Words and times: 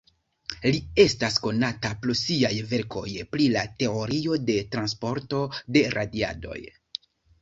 Li 0.75 0.77
estas 1.01 1.35
konata 1.47 1.91
pro 2.05 2.15
siaj 2.21 2.51
verkoj 2.71 3.05
pri 3.35 3.47
la 3.57 3.63
teorio 3.83 4.39
de 4.51 4.57
transporto 4.77 5.43
de 5.77 5.85
radiadoj. 5.99 6.59